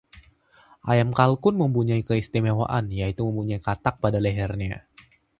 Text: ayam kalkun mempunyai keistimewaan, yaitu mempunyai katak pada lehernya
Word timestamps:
ayam 0.91 1.09
kalkun 1.19 1.55
mempunyai 1.61 2.01
keistimewaan, 2.09 2.85
yaitu 2.99 3.21
mempunyai 3.25 3.61
katak 3.67 3.95
pada 4.03 4.17
lehernya 4.25 4.77